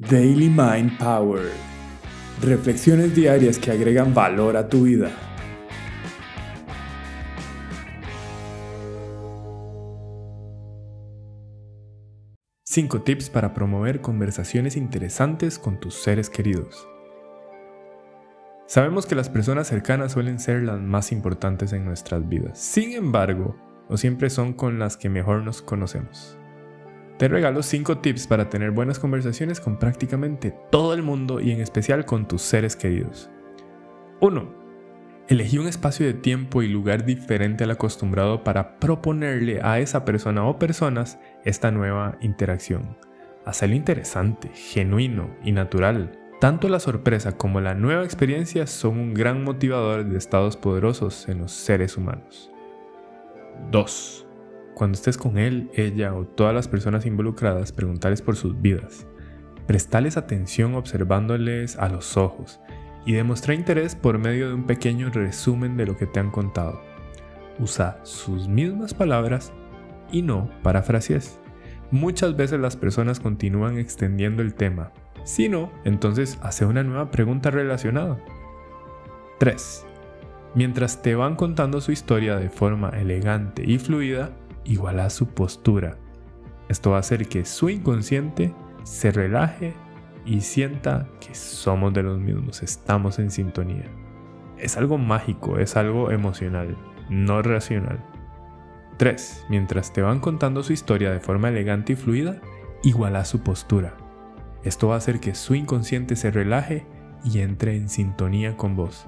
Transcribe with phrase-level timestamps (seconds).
[0.00, 1.50] Daily Mind Power.
[2.40, 5.10] Reflexiones diarias que agregan valor a tu vida.
[12.62, 16.86] Cinco tips para promover conversaciones interesantes con tus seres queridos.
[18.68, 22.60] Sabemos que las personas cercanas suelen ser las más importantes en nuestras vidas.
[22.60, 23.56] Sin embargo,
[23.90, 26.38] no siempre son con las que mejor nos conocemos.
[27.18, 31.60] Te regalo 5 tips para tener buenas conversaciones con prácticamente todo el mundo y en
[31.60, 33.28] especial con tus seres queridos.
[34.20, 34.54] 1.
[35.26, 40.44] Elegí un espacio de tiempo y lugar diferente al acostumbrado para proponerle a esa persona
[40.46, 42.96] o personas esta nueva interacción.
[43.44, 46.12] Hacerlo interesante, genuino y natural.
[46.40, 51.38] Tanto la sorpresa como la nueva experiencia son un gran motivador de estados poderosos en
[51.38, 52.48] los seres humanos.
[53.72, 54.27] 2
[54.78, 59.06] cuando estés con él, ella o todas las personas involucradas, preguntarles por sus vidas.
[59.66, 62.60] Prestarles atención observándoles a los ojos
[63.04, 66.80] y demostrar interés por medio de un pequeño resumen de lo que te han contado.
[67.58, 69.52] Usa sus mismas palabras
[70.12, 71.40] y no parafrases.
[71.90, 74.92] Muchas veces las personas continúan extendiendo el tema.
[75.24, 78.18] Si no, entonces hace una nueva pregunta relacionada.
[79.40, 79.86] 3.
[80.54, 84.30] Mientras te van contando su historia de forma elegante y fluida,
[84.68, 85.96] iguala su postura.
[86.68, 89.74] Esto va a hacer que su inconsciente se relaje
[90.24, 93.86] y sienta que somos de los mismos, estamos en sintonía.
[94.58, 96.76] Es algo mágico, es algo emocional,
[97.08, 98.04] no racional.
[98.98, 99.46] 3.
[99.48, 102.40] Mientras te van contando su historia de forma elegante y fluida,
[102.82, 103.94] iguala su postura.
[104.64, 106.86] Esto va a hacer que su inconsciente se relaje
[107.24, 109.06] y entre en sintonía con vos.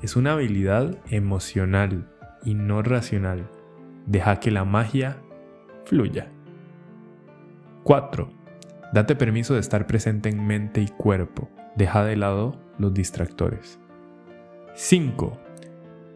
[0.00, 2.08] Es una habilidad emocional
[2.44, 3.50] y no racional.
[4.06, 5.18] Deja que la magia
[5.84, 6.30] fluya.
[7.84, 8.32] 4.
[8.92, 11.48] Date permiso de estar presente en mente y cuerpo.
[11.76, 13.78] Deja de lado los distractores.
[14.74, 15.38] 5.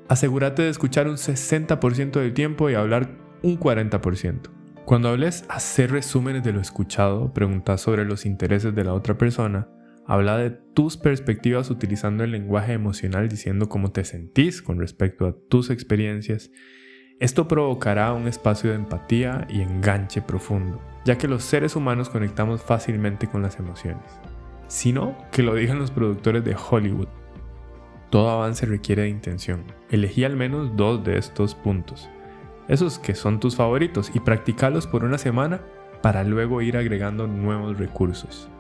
[0.09, 3.11] Asegúrate de escuchar un 60% del tiempo y hablar
[3.43, 4.51] un 40%.
[4.85, 9.69] Cuando hables, hacer resúmenes de lo escuchado, pregunta sobre los intereses de la otra persona,
[10.07, 15.35] habla de tus perspectivas utilizando el lenguaje emocional diciendo cómo te sentís con respecto a
[15.49, 16.53] tus experiencias
[17.19, 22.61] esto provocará un espacio de empatía y enganche profundo, ya que los seres humanos conectamos
[22.61, 24.05] fácilmente con las emociones.
[24.69, 27.09] Sino que lo digan los productores de Hollywood.
[28.11, 29.65] Todo avance requiere de intención.
[29.89, 32.11] Elegí al menos dos de estos puntos,
[32.69, 35.63] esos que son tus favoritos, y practicarlos por una semana
[36.03, 38.51] para luego ir agregando nuevos recursos.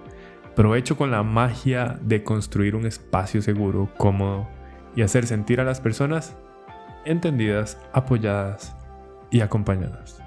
[0.54, 4.48] Provecho con la magia de construir un espacio seguro, cómodo
[4.94, 6.38] y hacer sentir a las personas
[7.06, 8.74] entendidas, apoyadas
[9.30, 10.20] y acompañadas.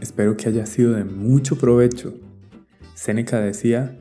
[0.00, 2.14] Espero que haya sido de mucho provecho.
[2.94, 3.98] Séneca decía,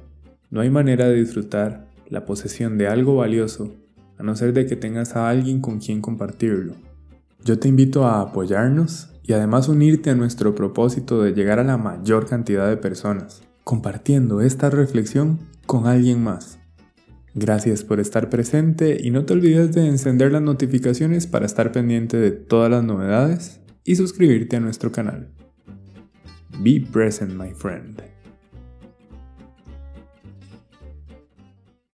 [0.49, 3.73] no hay manera de disfrutar la posesión de algo valioso
[4.17, 6.73] a no ser de que tengas a alguien con quien compartirlo.
[7.43, 11.77] Yo te invito a apoyarnos y además unirte a nuestro propósito de llegar a la
[11.77, 16.57] mayor cantidad de personas, compartiendo esta reflexión con alguien más.
[17.35, 22.17] Gracias por estar presente y no te olvides de encender las notificaciones para estar pendiente
[22.17, 25.29] de todas las novedades y suscribirte a nuestro canal.
[26.63, 28.01] Be present, my friend.